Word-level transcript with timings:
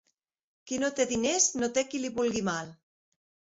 Qui 0.71 0.79
no 0.83 0.89
té 1.01 1.05
diners, 1.11 1.47
no 1.65 1.71
té 1.77 1.85
qui 1.93 2.03
li 2.07 2.13
vulgui 2.19 2.45
mal. 2.51 2.75